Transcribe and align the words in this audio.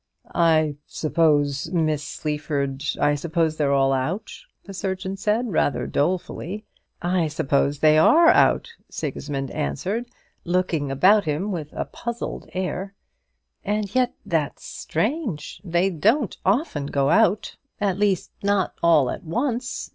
"I 0.33 0.77
suppose 0.87 1.69
Miss 1.71 2.03
Sleaford 2.03 2.83
I 2.99 3.13
suppose 3.13 3.57
they're 3.57 3.71
all 3.71 3.93
out," 3.93 4.33
the 4.63 4.73
surgeon 4.73 5.15
said, 5.15 5.51
rather 5.51 5.85
dolefully. 5.85 6.65
"I 7.03 7.27
suppose 7.27 7.77
they 7.77 7.99
are 7.99 8.29
out," 8.29 8.71
Sigismund 8.89 9.51
answered, 9.51 10.09
looking 10.43 10.89
about 10.89 11.25
him 11.25 11.51
with 11.51 11.71
a 11.73 11.85
puzzled 11.85 12.49
air; 12.55 12.95
"and 13.63 13.93
yet, 13.93 14.15
that's 14.25 14.65
strange. 14.65 15.61
They 15.63 15.91
don't 15.91 16.35
often 16.43 16.87
go 16.87 17.11
out; 17.11 17.57
at 17.79 17.99
least, 17.99 18.31
not 18.41 18.73
all 18.81 19.11
at 19.11 19.23
once. 19.23 19.87